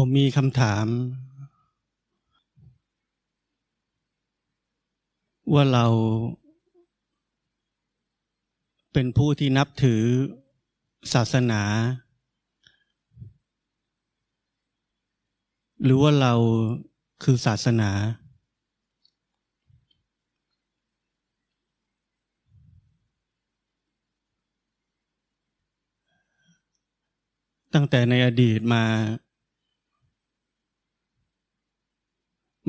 [0.00, 0.86] ผมมีคำถาม
[5.52, 5.86] ว่าเรา
[8.92, 10.02] เป็นผู้ที่นับถือ
[11.14, 11.62] ศาสนา
[15.84, 16.34] หรือว่าเรา
[17.22, 17.90] คือศาสนา
[27.74, 28.84] ตั้งแต่ในอดีตมา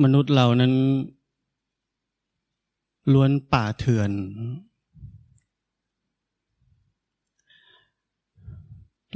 [0.02, 0.74] มนุษย์เรานั้น
[3.12, 4.10] ล้วนป่าเถื่อน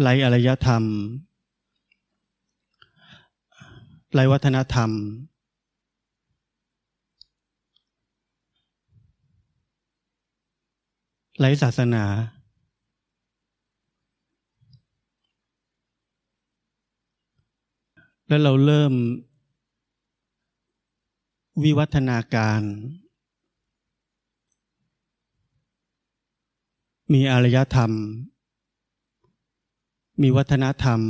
[0.01, 0.84] ไรอารยธรรม
[4.15, 4.91] ไรวัฒนธรรม
[11.41, 12.05] ไรศาสนา
[18.28, 18.92] แล้วเราเริ่ม
[21.62, 22.62] วิวัฒนาการ
[27.12, 27.92] มีอารยธรรม
[30.22, 31.00] มีวัฒนธรรม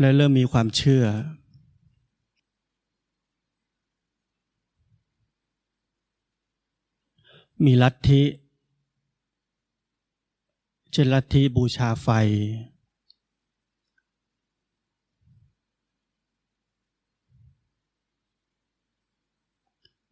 [0.00, 1.04] และเริ่มมีความเชื่อ
[7.64, 8.22] มีลัทธิ
[10.92, 12.08] เช่นลัทธิบูชาไฟ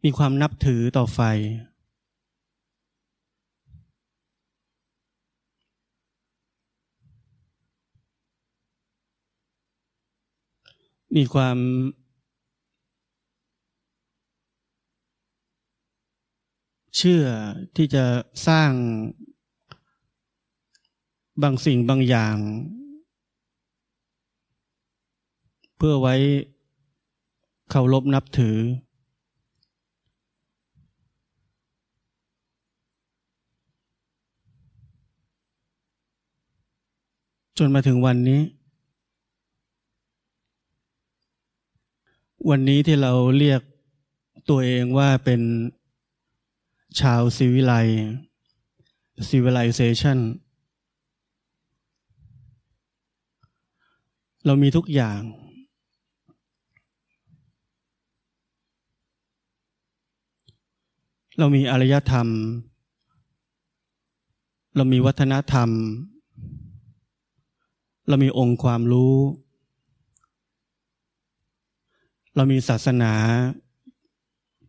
[0.03, 1.19] มีความนับถือต่อไฟ
[11.15, 11.57] มีความ
[16.97, 17.25] เชื่อ
[17.75, 18.05] ที่จะ
[18.47, 18.71] สร้าง
[21.41, 22.37] บางสิ่งบางอย่าง
[25.77, 26.15] เพื่อไว้
[27.69, 28.57] เคารพนับถือ
[37.65, 38.41] นมาถึงวันนี้
[42.49, 43.61] วันนี้ที่เราเรียก
[44.49, 45.41] ตัวเองว่าเป็น
[46.99, 47.73] ชาวซีวิไล
[49.29, 50.19] civilization
[54.45, 55.21] เรามีทุกอย่าง
[61.39, 62.27] เรามีอารยธรรม
[64.75, 65.69] เรามีวัฒนธรรม
[68.11, 69.17] เรามีองค์ความรู้
[72.35, 73.13] เรามีศาสนา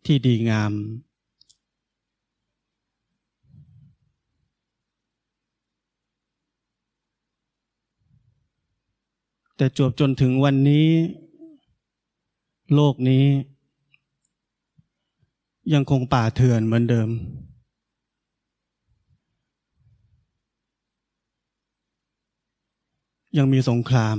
[0.07, 0.73] ที่ดีงาม
[9.57, 10.89] แต่จวบจนถึงวันนี้
[12.75, 13.25] โลกนี้
[15.73, 17.09] ยังคงป่าเถื่อนเหมือนเดิม
[23.39, 24.19] ยังมีสงคราม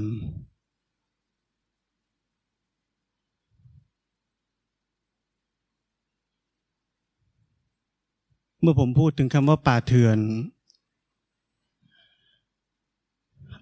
[8.61, 10.19] เมื่อผมพูดถึงคำว่าป่าเถื่อน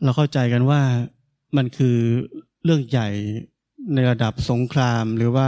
[0.04, 0.82] เราเข้าใจกันว่า
[1.58, 1.98] มันคือ
[2.64, 3.10] เรื่องใหญ่
[3.94, 5.48] ในระดับสงครามหรือว่า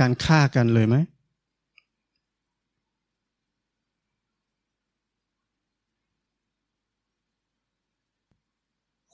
[0.00, 0.96] การฆ่ากันเลยไหม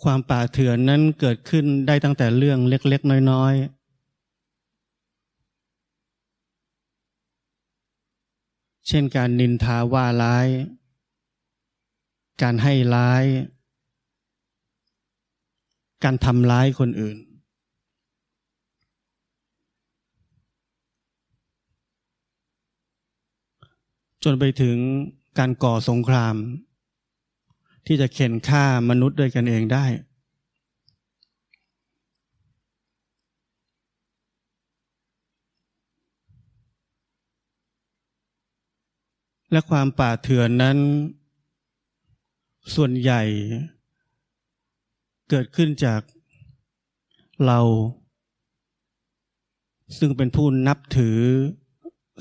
[0.03, 3.81] ความป่าเถื่อนนั้นเกิดขึ้นได้ตั้งแต่เรื่องเล็ก ๆ น้อย ๆ
[8.89, 10.49] เช่นการนินทาว่าร้าย
[12.43, 13.25] การให้ร้าย
[16.05, 17.19] การทำร้ายคนอื่น
[24.25, 24.77] จนไปถึง
[25.39, 26.35] การก่อสงคราม
[27.93, 29.85] ที่จะเข็นฆ่ามนุษย์ด้วยกันเองได้
[39.51, 40.79] และความป่าเถื่อนนั้น
[42.75, 43.23] ส่วนใหญ่
[45.31, 46.01] เกิดขึ้นจาก
[47.47, 47.61] เรา
[49.99, 51.19] ซึ่งเป็นผู้นับถือ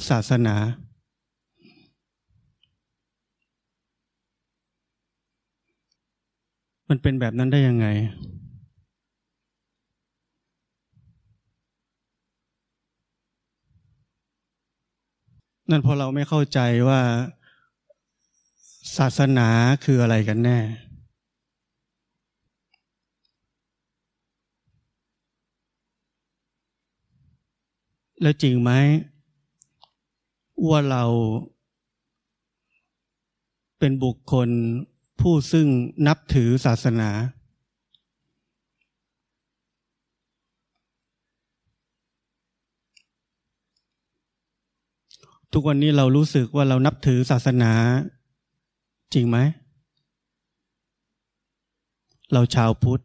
[0.09, 0.55] ศาสนา
[6.89, 7.87] มันเป็นแบบนั้นได้ยังไง
[15.69, 17.01] นั่นเพราะเราไม่เข้าใจว่า
[18.97, 19.49] ศาสนา
[19.83, 20.59] คืออะไรกันแน่
[28.21, 28.71] แล้วจริงไหม
[30.69, 31.03] ว่าเรา
[33.79, 34.49] เป็นบุคคล
[35.21, 35.67] ผู้ซึ่ง
[36.07, 37.09] นับถือศาสนา
[45.53, 47.71] ทุกวันนี้เรารู้สึกว่าเรานับถือศาสนา
[49.13, 49.37] จริงไหม
[52.33, 53.03] เราชาวพุทธ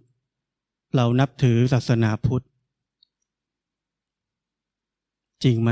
[0.97, 2.45] เรานับถือศาสนาพุทธ
[5.45, 5.71] จริงไหม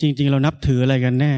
[0.00, 1.32] จริง ๆ เรานับถืออะไรกันแน่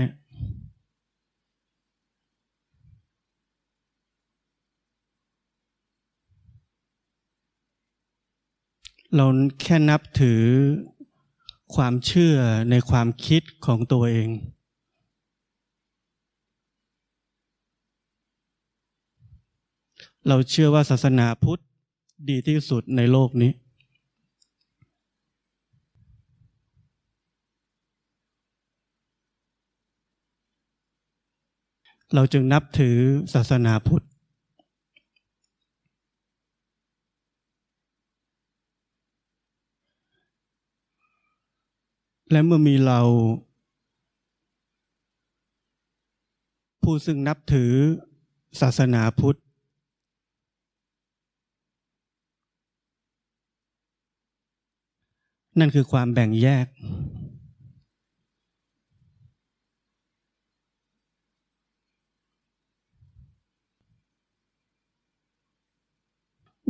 [9.17, 9.27] เรา
[9.63, 10.43] แค่นับถือ
[11.75, 12.37] ความเชื่อ
[12.71, 14.29] ในความคิดของตัวเอง
[20.29, 21.63] เราเชื่อว่าศาสนาพุทธ
[22.29, 23.53] ดีที่สุดในโลกนี้
[32.15, 32.99] เราจึงนับถือ
[33.35, 34.05] ศาสนาพุทธ
[42.31, 43.01] และเมื่อมีเรา
[46.83, 47.73] ผู้ซึ่งนับถือ
[48.61, 49.39] ศาสนาพุทธ
[55.59, 56.67] นั่นคือความแบ่งแยก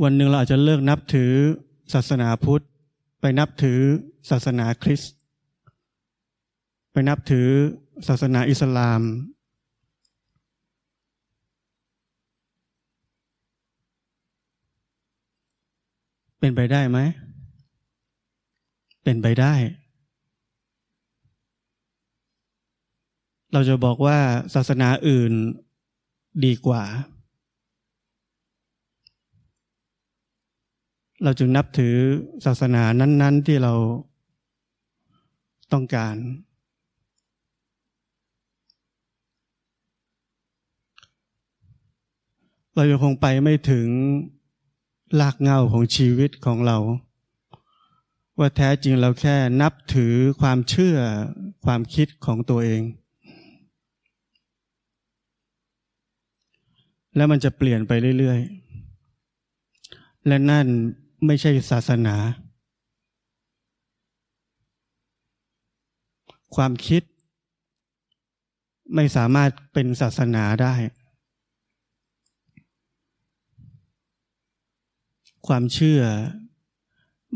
[0.03, 1.33] วันหนึ่งเราอาจจะเลิกนับถือ
[1.95, 2.65] ศาสนาพุทธ
[3.21, 3.81] ไปนับถือ
[4.31, 5.15] ศาสนาคริสต์
[6.93, 7.49] ไปนับถือ
[8.09, 9.03] ศาสนาอิสลาม
[16.39, 16.99] เป็นไปได้ไหม
[19.05, 19.55] เป็นไปได้
[23.53, 24.19] เราจะบอกว่า
[24.55, 25.33] ศาสนาอื่น
[26.44, 26.85] ดีกว่า
[31.23, 31.94] เราจึงนับถือ
[32.44, 33.75] ศาสนานั้น ๆ ที่เรา
[35.73, 36.17] ต้องการ
[42.75, 43.88] เรายังคงไปไม่ถึง
[45.20, 46.79] ลากเงาของชีวิตของเรา
[48.38, 50.97] ว่าแท้จริงเราแค่นับถือความเชื่อ
[51.65, 52.82] ความคิดของตัวเอง
[57.17, 58.41] แล้วมันจะเปลี่ยนไปเรื่อย
[59.32, 60.67] ๆ และนั่น
[61.26, 62.17] ไม่ใช่ศาสนา
[66.55, 67.03] ความคิด
[68.94, 70.75] ไม่สามารถเป็นศาสนาได้
[75.47, 76.03] ความเชื่อ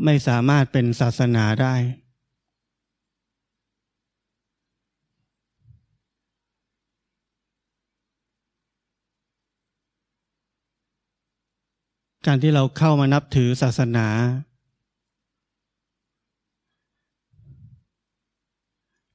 [0.03, 1.75] ไม่สามารถเป็นศาสนาได้
[12.25, 14.07] การที่เราเข้ามานับถือศาสนา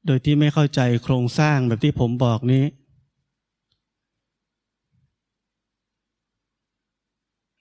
[0.07, 2.65] โดยที่ไม่เข้าใจโครงสร้างแบบที่ผมบอกนี้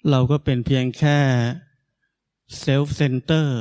[0.10, 1.20] เราก็เป็นเพียงแค่
[2.60, 3.60] self-center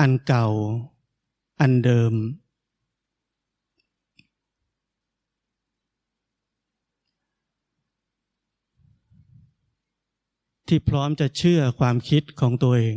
[0.00, 0.48] อันเก่า
[1.60, 2.12] อันเดิม
[10.68, 12.96] ที่พร้อมจะเชื่อความคิดของตัวเอง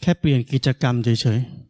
[0.00, 1.66] แค่เปลี่ยนกิจกรรมเฉยๆ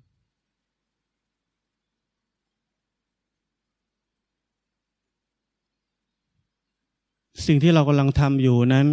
[7.47, 8.87] สิ่งที่เรากำลังทำอยู่นั้น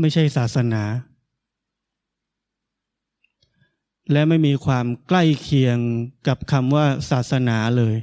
[0.00, 0.82] ไม่ใช่ศาสนา
[4.12, 5.78] และไม่มีความใกล้เคียง
[6.28, 7.96] กับคำว่าศาสนาเลย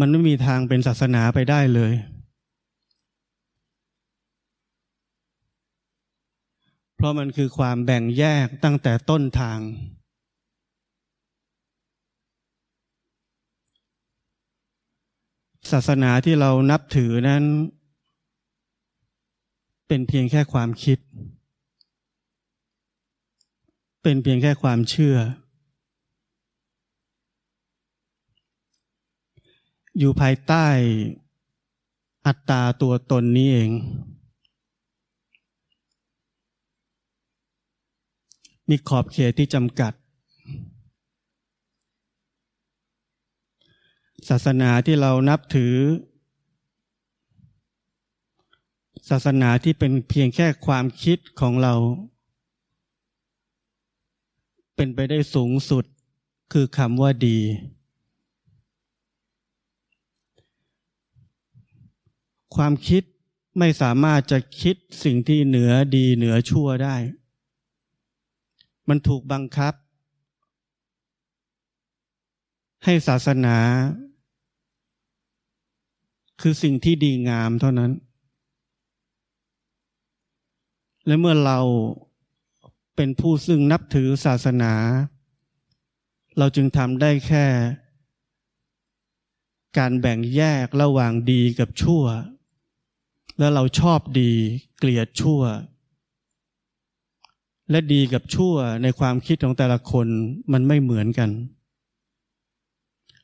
[0.00, 1.92] มันไม่มีทางเป็นศาสนาไปได้เลย
[6.96, 9.58] เพราะมันคือความแบ่งแยกตั้งแต่ต้นทาง
[15.72, 17.44] ศาสนาที่เรานับถือนั้น
[19.88, 20.98] เป็นเพียงแค่ความคิด
[24.02, 25.16] เป็นเพียงแค่ความเชื่อ
[29.98, 30.66] อยู่ภายใต้
[32.26, 33.70] อัตตาตัวตนนี้เอง
[38.68, 39.92] มีขอบเขตที่จำกัด
[44.28, 45.76] ศาสนาที่เรานับถือ
[49.08, 51.74] ศาสนาที่เป็นเพียงแค่ความคิดของเรา
[54.74, 55.84] เป็นไปได้สูงสุด
[56.52, 57.38] คือคำว่าดี
[62.54, 63.02] ความคิด
[63.58, 66.96] ไม่สามารถจะคิดสิ่งที่เหนือดีเหนือชั่วได้
[68.88, 69.74] มันถูกบังคับ
[72.84, 73.58] ให้ศาสนา
[76.40, 77.92] คือสิ่งที่ดีงามเท่านั้น
[81.06, 81.60] และเมื่อเรา
[82.96, 84.72] เป็นผู้ซึ่งนับถือศาสนา
[86.38, 87.46] เราจึงทำได้แค่
[89.78, 92.02] การแบ่งแยกระหว่างดีกับชั่ว
[93.38, 94.32] แล้วเราชอบดี
[94.78, 95.42] เกลียดชั่ว
[97.70, 100.06] และดีกับชั่วในความคิดของแต่ละคน
[100.52, 101.30] มันไม่เหมือนกัน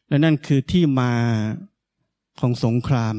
[0.08, 1.12] และนั่นคือที่มา
[2.40, 3.16] ของสงคราม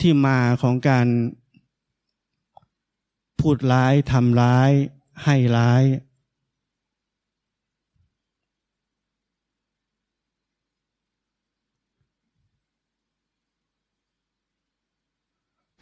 [0.00, 1.06] ที่มาของการ
[3.40, 4.70] พูดร้ายทำร้าย
[5.24, 5.84] ให้ร้าย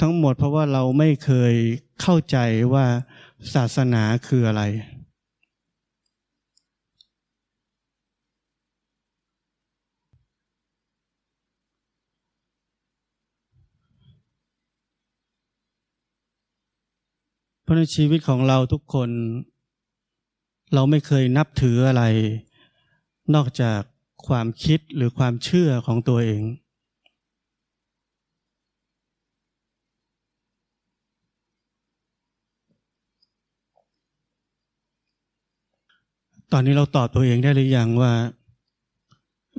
[0.01, 1.55] ทั้งหมดเพราะว่าเราไม่เคย
[2.01, 2.37] เข้าใจ
[2.75, 2.87] ว่า
[3.55, 4.63] ศาสนาคืออะไร
[17.63, 19.11] เพราะในชีวิตของเราทุกคน
[20.75, 22.05] เราไม่เคยนับถืออะไร
[23.35, 23.81] นอกจาก
[24.27, 26.43] ความคิดหรือความเชื่อของตัวเอง
[36.53, 38.13] ตอนนี้เราตอบตัวเองได้หรือยังว่า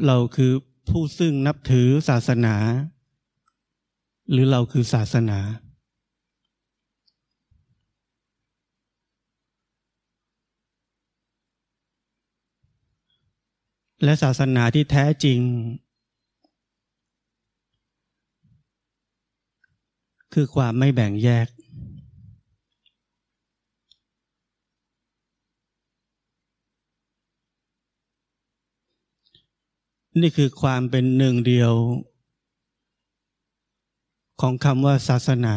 [0.08, 0.52] เราคือ
[0.90, 2.56] ผู้ซึ่งนับถือศาสนา
[4.32, 5.40] หรือเราคือศาสนา
[14.04, 15.40] และศาสนาที่แท้จริง
[20.34, 21.48] คือความไม่แบ่งแยก
[30.20, 31.74] นี่คือความเป็นหนึ่งเดียว
[34.42, 35.56] ของคำว่าศาสนา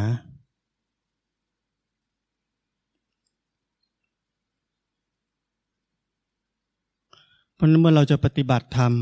[7.53, 8.93] เพราะนั้นเมื่อเราจะปฏิบัติธรรม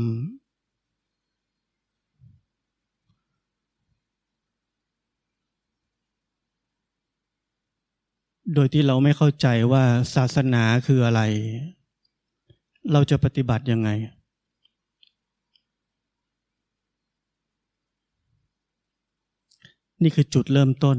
[8.54, 9.84] โดยที่เราไม่เข้าใจว่า
[10.14, 11.22] ศาสนาคืออะไร
[12.92, 13.90] เราจะปฏิบัติยังไง
[20.04, 20.98] นี่คือจุดเริ่มต้น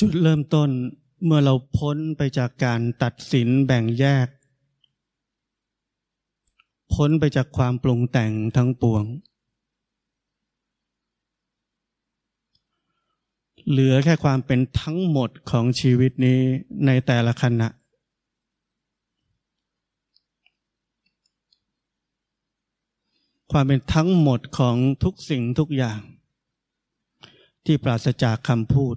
[0.00, 0.70] จุดเริ่มต้น
[1.24, 4.28] เมื่อเราพ้นไปจากการตัดสินแบ่งแยก
[6.92, 9.04] พ้นไปจากความปรุงแต่งทั้งปวง
[13.68, 16.40] เหลือแค่ความเป็นทั้งหมดของชีวิตนี้
[16.86, 17.68] ในแต่ละขณะ
[23.52, 26.00] ความเป็นทั้งหมดของทุกสิ่งทุกอย่าง
[27.64, 28.96] ที่ปราศจากคำพูด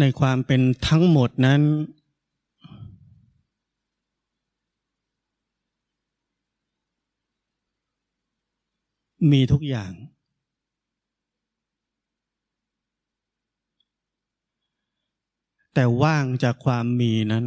[0.00, 1.62] ในความเป็นทั้งหมดนั้น
[9.32, 9.92] มีทุกอย่าง
[15.74, 17.44] แต่ว่างจากความมีนั้น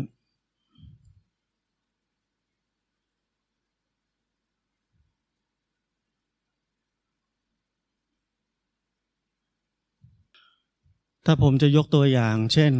[11.26, 12.74] ถ้าผมจะยกตัวอย่างเช่น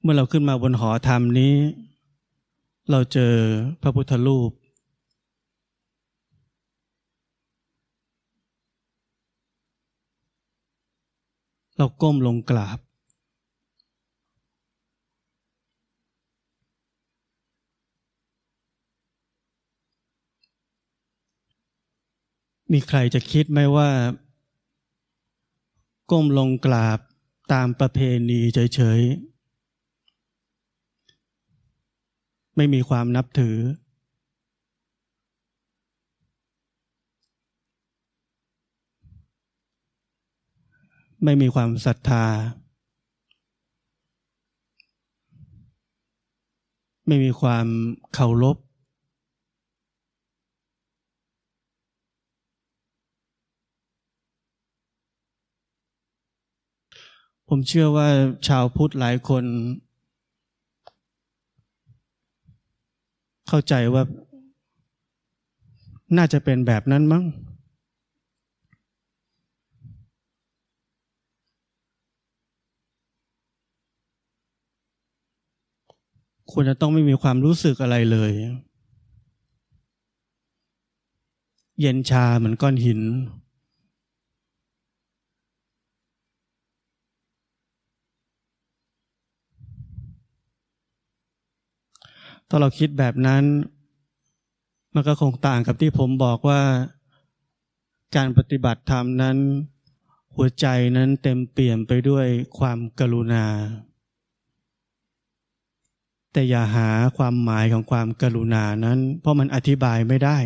[0.00, 1.54] เมื่อเราขึ้นมาบนหอธรรมนี้
[2.90, 3.34] เราเจอ
[3.82, 4.50] พระพุทธรูป
[11.76, 12.78] เราก้มลงกราบ
[22.72, 23.90] มีใครจะคิดไหมว่า
[26.10, 26.98] ก้มลงกราบ
[27.52, 27.98] ตามประเพ
[28.30, 33.56] ณีเฉยๆ ไม่มีความนับถือ
[41.24, 42.24] ไม่มีความศรัทธา
[47.06, 47.66] ไม่มีความ
[48.14, 48.56] เคารพ
[57.48, 58.08] ผมเชื่อว่า
[58.48, 59.44] ชาวพุทธหลายคน
[63.48, 64.02] เข้าใจว่า
[66.16, 67.24] น่าจะเป็นแบบนั้นมั้ง
[76.56, 78.32] ควรจะต้องไม่มีความรู้สึกอะไรเลย
[81.80, 83.00] เย็นชาเหมือนก้อนหิน
[92.48, 93.42] ถ้าเราคิดแบบนั้น
[94.94, 96.62] มันก็คงต่างกับที่ผมบอกว่า
[98.16, 99.36] การปฏิบัติธรรมนั้น
[100.34, 102.26] หัวใจนั้นเต็มเปี่ยมไปด้วย
[102.58, 103.46] ความกรุณา
[106.36, 110.38] แต่อย่าหาความหมายของความกรุณานั้น เพราะมันอธิบายไม่ได้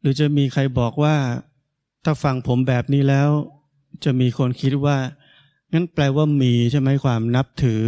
[0.00, 1.16] หรือจะมีใครบอกว่า
[2.04, 3.30] ถ้าฟังผมแบบนี้แล้ว
[4.04, 4.96] จะมีคนคิดว่า
[5.72, 7.84] งั้นแปลว่ามีใช่ไหมความนับถือ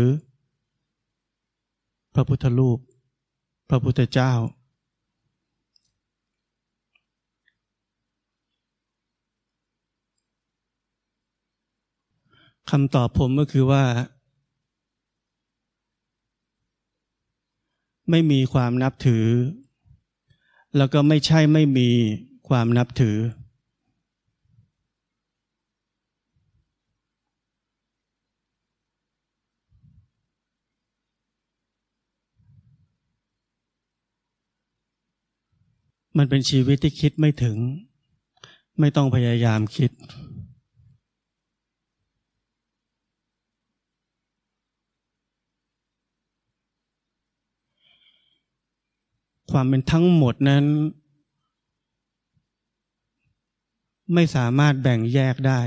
[2.15, 2.79] พระพุทธรูป
[3.69, 4.33] พระพุทธเจ้า
[12.71, 13.85] คำตอบผมก็คือว่า
[18.11, 19.27] ไม่มีความนับถือ
[20.77, 21.89] แล้วก็ไม่ใช่ไม่มี
[22.49, 23.17] ความนับถือ
[36.19, 37.57] มันเป็นชีวิตที่คิดไม่ถึง
[38.81, 39.91] ไม่ต้องพยายามคิด
[49.57, 50.65] ความเป็นทั้งหมดนั้น
[54.15, 55.61] ไม่สามารถแบ่งแยกได้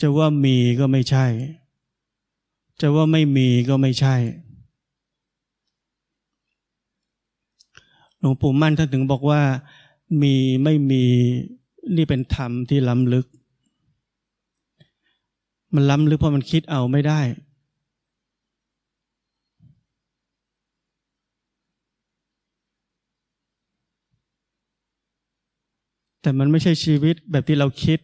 [0.00, 1.26] จะว่ามีก็ไม่ใช่
[2.80, 4.14] จะว่าไม่มีก็ไม่ใช่
[8.18, 9.40] หลวงปู่มั่นท่านถึงบอกว่า
[10.22, 11.02] มีไม่มี
[11.96, 13.26] นี่เป็นธรรมที่ล้ำลึก
[15.74, 17.20] มันล้ำลึกเพราะมันคิดเอาไม่ได้
[26.22, 27.98] แต่มันไม่ใช่ชีวิตแบบที่เราคิด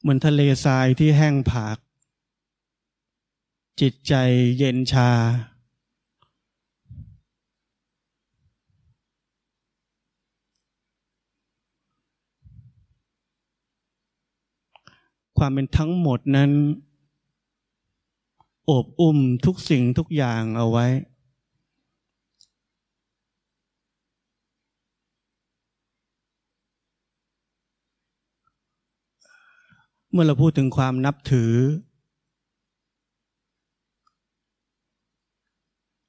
[0.00, 1.78] เหมือนทะเลทรายที่แห้งผาก
[3.80, 4.14] จิตใจ
[4.58, 5.10] เย็นชา
[15.44, 16.50] ความเป็นทั้งหมดนั้น
[18.66, 20.86] โอบอุ้มทุกสิ่งทุกอย่างเอาไว้
[30.10, 31.52] เมื่อเราพูดถึงความนับถือ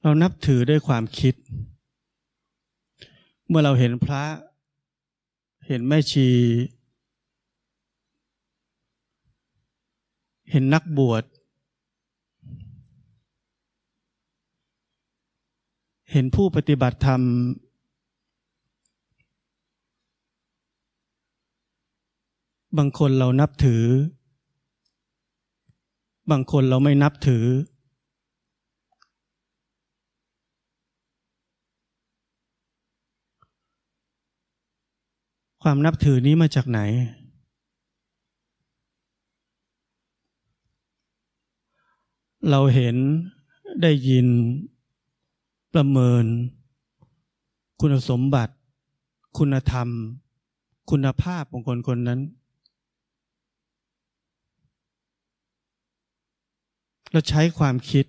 [0.02, 1.36] เรานับถือด้วยความคิด
[3.48, 4.24] เมื่อเราเห็นพระ
[5.68, 6.30] เห็นแม่ชี
[10.56, 11.24] เห็นนักบวช
[16.12, 17.22] เห็นผู้ปฏิบัติธรรม
[22.78, 23.84] บางคนเรานับถือ
[26.32, 27.46] บางคนเราไม่นับถือ
[35.64, 36.80] ความนับถือนี้มาจากไหน
[42.50, 42.96] เราเห็น
[43.82, 44.28] ได้ยิน
[45.74, 46.26] ประเมิน
[47.82, 48.54] คุณสมบัติ
[49.38, 49.88] คุณธรรม
[50.90, 52.20] คุณภาพของคนคนนั้น
[57.12, 58.06] เราใช้ความคิด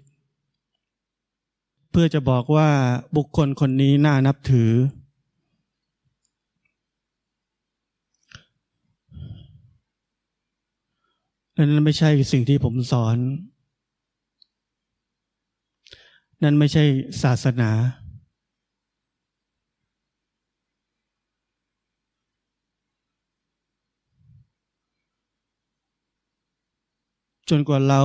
[1.91, 2.69] เพื่อจะบอกว่า
[3.17, 4.71] บุคคลคนนี้น่านับถือ
[11.57, 13.17] นั่นไม่ใช่สิ่งที่ผมสอน
[16.45, 16.85] นั่นไม่ใช่
[17.23, 17.71] ศาสนา
[27.51, 28.03] จนกว่าเรา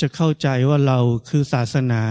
[0.00, 2.02] จะเข้าใจว่าเราคือศาสนา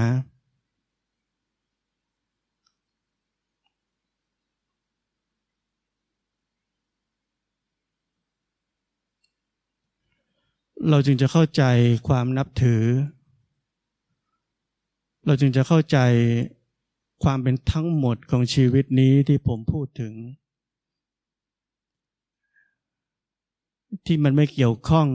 [10.90, 11.64] เราจึงจะเข้าใจ
[12.08, 12.84] ความนับถือ
[15.26, 15.98] เราจึงจะเข้าใจ
[17.24, 20.14] ความเป็นทั้งหมดของชีวิตนี้ที่ผมพูดถึง
[24.06, 25.08] ที่มันไม่เกี่ยวข้อง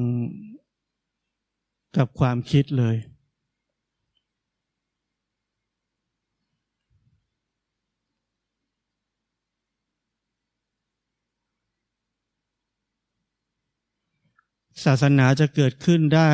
[1.96, 2.96] กับความคิดเลย
[14.86, 16.30] ศาสนาจะเกิดขึ้นได้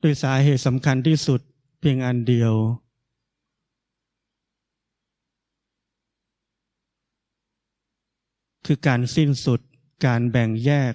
[0.00, 1.40] โดยสาเหตุสำคัญที่สุด
[1.80, 2.54] เพียงอันเดียว
[8.66, 9.60] คือการสิ้นสุด
[10.06, 10.94] การแบ่งแยก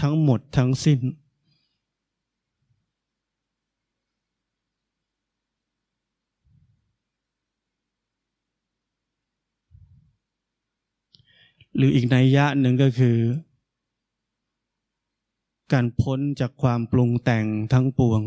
[0.00, 0.98] ทั้งหมดทั้งสิ้น
[11.76, 13.18] หรืออีกนัยยะหนึ่งก็คือ
[15.72, 18.22] การพ้นจากความปรุงแต่งทั้งปวง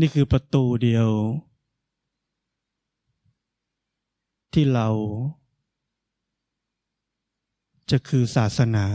[0.00, 1.08] นี่คือประตูเดียว
[4.52, 4.88] ที่เรา
[7.90, 8.86] จะคือศาสนา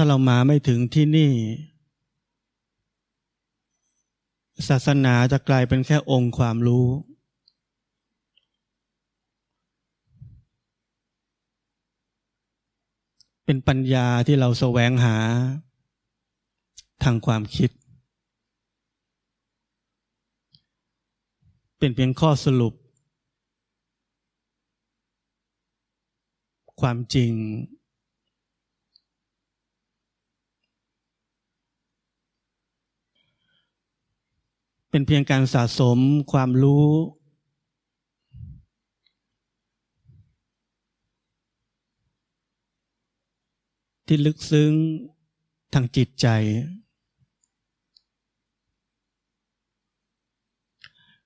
[0.00, 1.32] ถ้าเรามาไม่ถึงที่นี่
[4.68, 6.86] ศาสนาจะกลายเป็นแค่องค์ความรู้
[13.44, 15.16] เป็นปัญญาที่เราแสวงหา
[17.02, 17.70] ทางความคิด
[21.78, 22.74] เป็นเพียงข้อสรุป
[26.80, 27.32] ความจริง
[34.90, 35.98] เป็นเพียงการสะสม
[36.32, 36.88] ความรู้
[44.06, 44.72] ที่ลึกซึ้ง
[45.74, 46.26] ทางจิตใจ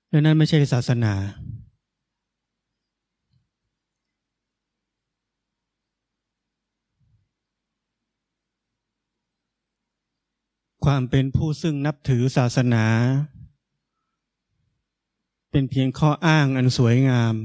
[0.09, 1.13] และนั่นไม่ใช่ศาสนา
[10.85, 12.85] ความเป็นผู้ซึ่งนับถือศาสนา
[15.55, 17.35] เป็นเพียงข้ออ้างอันสวยงาม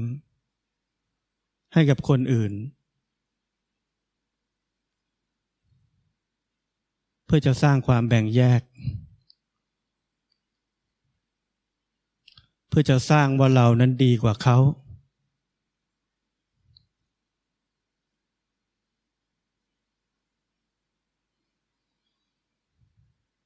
[1.73, 2.53] ให้กับคนอื่น
[7.25, 8.61] เพื่อจะสร้างความแบ่งแยก
[12.67, 14.57] เพื่อจะสร้างว่าเรานั้นดีกว่าเขา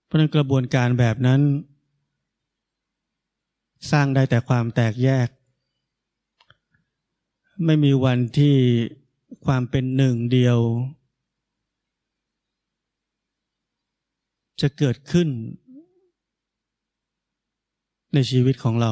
[0.06, 1.41] เพราะนั้นกระบวนการแบบนั้น
[3.91, 5.27] สร้างได้แต่ความแตกแยก
[7.65, 8.55] ไม่มีวันที่
[9.45, 10.59] ความเป็นหนึ่งเดียว
[14.61, 15.29] จะเกิดขึ้น
[18.13, 18.91] ในชีวิตของเรา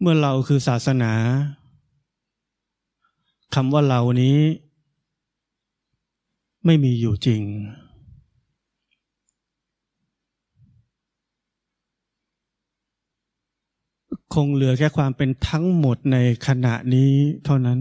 [0.00, 1.12] เมื่อเราคือศาสนา
[3.54, 4.38] คำว่าเรานี้
[6.64, 7.42] ไม่มีอยู่จริง
[14.34, 17.10] คงเหลือแค่ความเป็นทั้งหมดในขณะนี้
[17.44, 17.78] เท่านั้น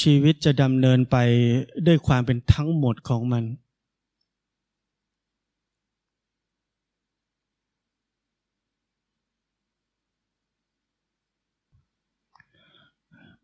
[0.00, 1.16] ชีวิตจะดำเนินไป
[1.86, 3.44] ด้วยความเป็นทั้งหมดของมัน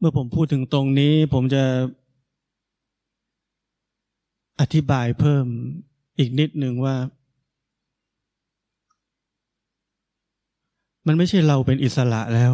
[0.01, 1.65] เมื่อผมพูดถึงตรงนี้ ผมจะ
[4.61, 5.45] อธิบายเพิ่ม
[6.19, 6.97] อีกนิดหนึ่งว่า
[11.07, 12.53] มันไม่ใช่เราเป็นอิสระแล้ว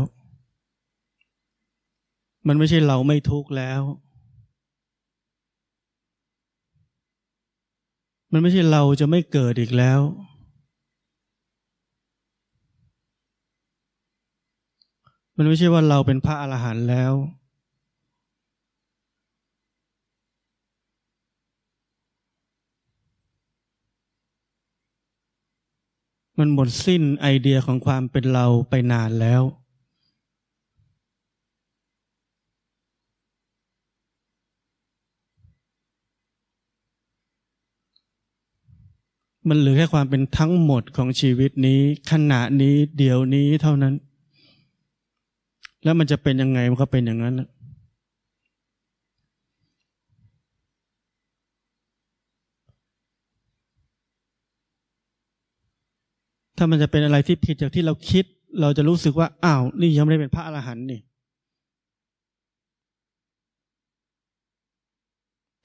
[2.48, 3.80] มันไม่ใช่เราไม่ทุกข์แล้ว
[8.32, 10.00] มันไม่ใช่เราจะไม่เกิดอีกแล้ว
[15.38, 17.12] มันไม่ใช่ว่าเราเป็นพระอรหันต์แล้ว
[26.38, 29.42] มันหมดสิ้นไอเดียของความเป็นเราไปนานแล้ว
[39.48, 43.94] มันเหลือแค่ความเป็นทั้งหมดของชีวิตนี้ขณะนี้เดี๋ยวนี้เท่านั้น
[45.86, 47.34] แล้วมันจะเป็นยังไงมันก็เป็นอย่างนั้น
[56.56, 58.24] ถ้ามันจะเป็นอะไรที่ผิดจากที่เราคิด
[58.60, 61.00] เราจะรู้สึกว่าอ้าวนี่ยังไม่ได้เป็นพระอรหันต์นี่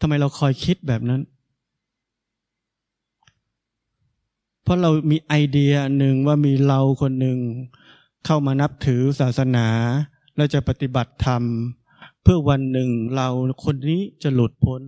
[0.01, 1.21] ทำไมเราคอยคิดแบบนั้น
[4.63, 7.39] เพราะเรามีไอเดียหนึ่งว่ามีเราคนหนึ่ง
[8.25, 9.67] เข้ามานับถือศาสนา
[10.35, 11.43] แล้วจะปฏิบัติธรรม
[12.21, 13.27] เพื่อวันหนึ่งเรา
[13.63, 14.81] คนนี้จะหลุดพ้น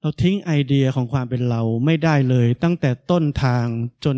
[0.00, 3.66] เราทิ้งไอเดียของความเป็นเราไม่ได้เลยตั้งแต่ต้นทาง
[4.04, 4.16] จน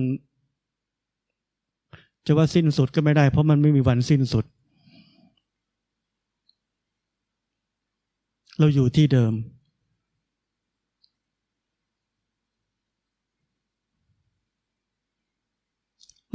[2.26, 4.44] จะว่าสิ้นสุดก็ไม่ได้ เพราะมันไม่มีวันสิ้นสุด
[8.58, 9.32] เราอยู่ที่เดิม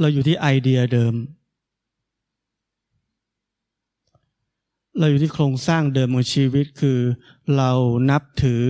[0.00, 1.14] เราอยู่ที่ไอเดียเดิม
[4.98, 6.98] เราอยู่ที่โครงสร้างเดิมของชีวิตคือ
[7.56, 7.70] เรา
[8.10, 8.64] นับถือ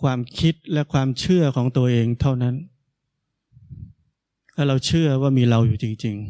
[0.00, 2.54] ความคิดและความเชื่อของตัวเองเท่านั้น
[4.54, 6.24] ถ้าเราเชื่อว่ามีเราอยู่จริง ๆ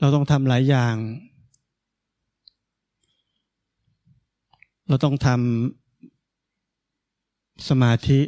[0.00, 0.94] เราต้องทำหลายอย่าง
[4.94, 8.20] เราต้องทำสมาธิ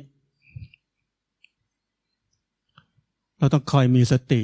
[3.39, 4.43] เราต้องคอยมีสติ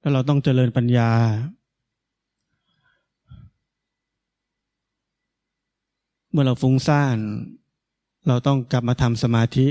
[0.00, 1.10] แล้วเราต้องเจริญปัญญา
[6.30, 7.18] เมื่อเราฟุ้งซ่าน
[8.28, 9.66] เราต้องกลับมาทำสมาธิ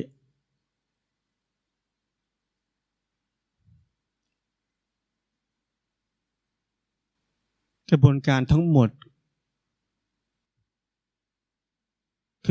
[7.90, 8.90] กระบวนการทั้งหมด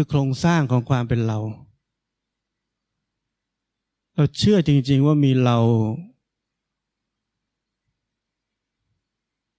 [0.00, 1.38] คือโครงสร้างของความเป็นเรา
[4.14, 5.58] เราเชื่อจริง ๆ ว่ามีเรา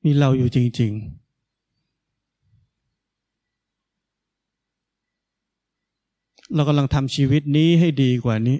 [0.03, 1.19] มีเราอยู่จริง ๆ
[6.55, 8.59] เรากำลังทำชีวิตนี้ให้ดีกว่านี้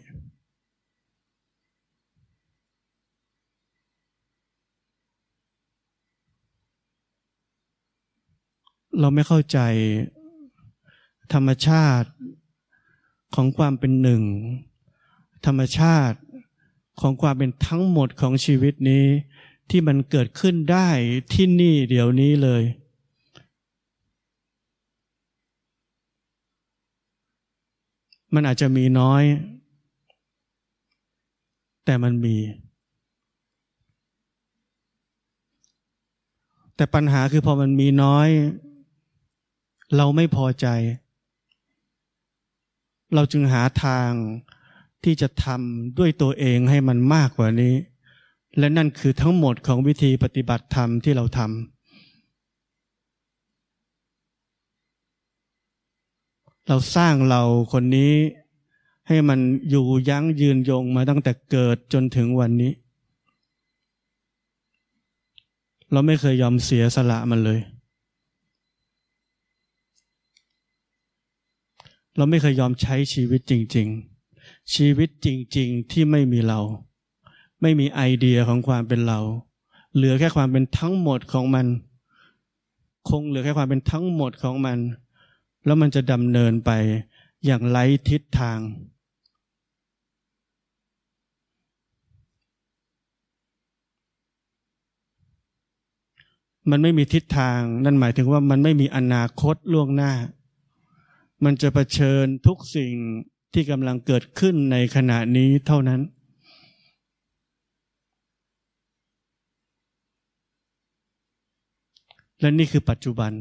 [8.99, 9.59] เราไม่เข้าใจ
[11.33, 12.09] ธรรมชาติ
[13.35, 14.23] ของความเป็นหนึ่ง
[15.45, 16.17] ธรรมชาติ
[17.01, 19.05] ของความเป็นทั้งหมดของชีวิตนี้
[19.69, 20.89] ที่มันเกิดขึ้นได้
[21.33, 22.63] ที่นี่เดี๋ยวนี้เลย
[28.33, 29.23] มันอาจจะมีน้อย
[31.85, 32.37] แต่มันมี
[36.75, 38.29] แต่ปัญหาคือพอมันมีน้อย
[39.95, 40.67] เราไม่พอใจ
[43.13, 44.11] เราจึงหาทาง
[45.03, 47.75] ที่จะทำด้วยตัวเองให้มันมากกว่านี้
[48.57, 51.49] และนั่นคือทั้งหมดของวิธีปฏิบัติธรรมที่เราทำ
[56.67, 57.41] เราสร้างเรา
[57.73, 58.13] คนนี้
[59.07, 62.71] ให้มันอยู่ยั้งยืนยงมาตั้งแต่เกิดจนถึงวันนี้
[65.91, 67.59] เราไม่เคยยอมเสียสละมันเลย
[72.19, 73.87] เราไม่เคยยอมใช้ชีวิตจริง
[74.29, 75.27] ๆ ชีวิตจ
[75.57, 76.59] ริง ๆ ที่ไม่มีเรา
[77.61, 79.19] ไม่มีไอเดียของความเป็นเรา
[79.95, 81.67] เหลือแค่ความเป็นทั้งหมดของมัน
[83.09, 84.77] คงเหลือแค่ความเป็นทั้งหมดของมัน
[85.65, 86.71] แล้วมันจะดำเนินไป
[87.45, 88.59] อย่างไร้ทิศทาง
[96.69, 100.13] มันไม่มีทิศทาง นั่นหมายถึงว่ามันไม่มีอนาคตล่วงหน้า
[101.43, 102.93] มันจะะเผชิญทุกสิ่ง
[103.53, 106.01] ที่กำลังเกิดขึ้นในขณะนี้เท่านั้น
[112.41, 113.31] และนี่คือปัจจุบัน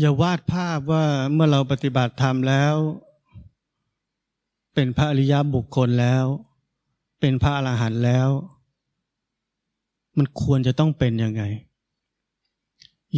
[0.00, 2.74] อย่าวาดภาพว่าเมื่อเราปฏิบัติธรรมแล้ว
[4.74, 6.24] เป็นพระอริยบุคคลแล้ว
[7.20, 8.28] เป็นพระอรหันต์แล้ว
[10.18, 11.42] มันควรจะต้องเป็นยังไง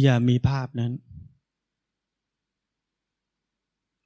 [0.01, 0.91] อย่ามีภาพนั้น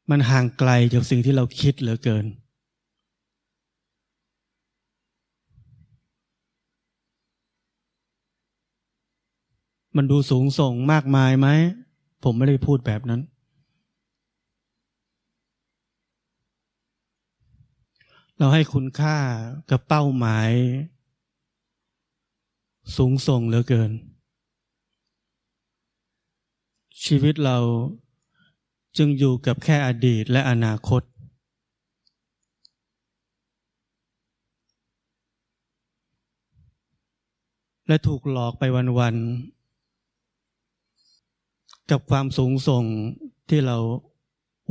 [0.10, 2.26] มันห่างไกลจากสิ่งที่เราคิดเหลือเกิน
[9.96, 11.48] มันดูสูงส่งมากมายไหม
[12.24, 13.22] ผมไม่ได้พูดแบบนั้น
[18.38, 19.18] เราให้คุณค่า
[19.70, 20.50] กับเป้าหมาย
[22.96, 23.92] สูงส่งเหลือเกิน
[27.06, 27.58] ชีวิตเรา
[28.98, 31.02] จึงอยู่กับแค่อดีตและอนาคต
[37.88, 38.64] และถูกหลอกไป
[39.00, 42.86] วันๆ กับความสูงส่ง
[43.50, 43.78] ที่เรา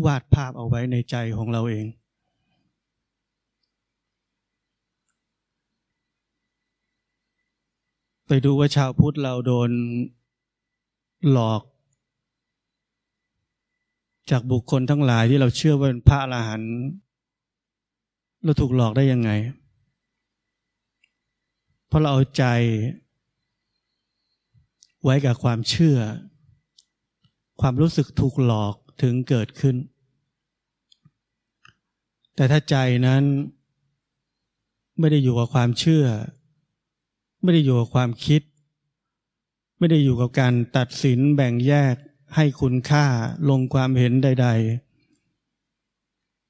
[0.05, 1.87] วาดภาพเอาไว้ในใจของเราเอง
[8.35, 9.71] ไปดูว่าชาวพุทธเราโดน
[11.31, 11.63] หลอก
[14.31, 16.75] จากบุคคลทั้งหลายที่เราเชื่อว่าเป็นพระอรหันต์
[18.45, 19.31] เราถูกหลอกได้ยังไง
[21.89, 22.45] เพราะเราเอาใจ
[25.03, 25.99] ไว้กับความเชื่อ
[27.61, 29.77] ความรู้สึกถูกหลอกถึงเกิดขึ้น
[32.37, 33.23] แต่ถ้าใจนั้น
[34.99, 36.07] ไม่ได้อยู่กับความเชื่อ
[37.43, 38.43] ไม่ได้อยู่กับความคิด
[39.79, 41.95] ไม่ได้อยู่กับการตัดสินแบ่งแยก
[42.37, 43.05] ให้คุณค่า
[43.49, 44.49] ลงความเห็นใด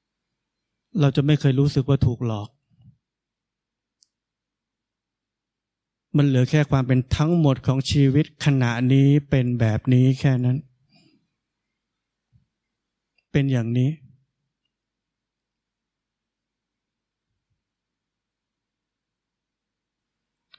[0.03, 2.49] ๆ เราจะไม่เคยรู้สึกว่าถูกหลอก
[6.17, 10.57] มันเหลือแค่ความเป็นทั้งหมดของชีวิตขณะนี้เป็นแบบนี้แค่นั้น
[13.31, 13.89] เป็นอย่างนี้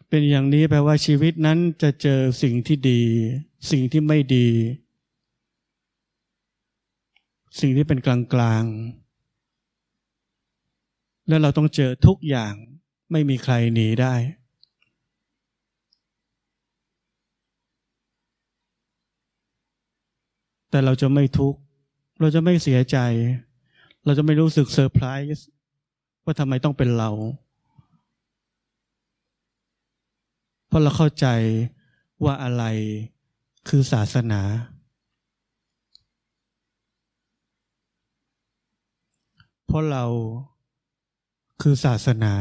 [0.08, 3.02] เป็นอย่างนี้แปลว่าชีวิตนั้นจะเจอสิ่งที่ดี
[3.70, 4.48] สิ่งที่ไม่ดี
[7.60, 8.64] สิ่งที่เป็นกลางกลาง
[11.28, 12.54] แล้วเราต้องเจอทุกอย่าง
[13.12, 14.14] ไม่มีใครหนีได้
[20.70, 21.58] แต่เราจะไม่ทุกข์
[22.20, 22.98] เราจะไม่เสียใจ
[24.04, 25.46] เราจะไม่รู้สึกเซอร์ไพรส์
[26.24, 27.10] ว่าทำไมต้องเป็นเรา
[30.74, 31.26] ราะเราเข้าใจ
[32.24, 32.64] ว่าอะไร
[33.68, 34.40] คือศาสนา
[39.66, 40.04] เพราะเรา
[41.62, 42.32] คือศาสนา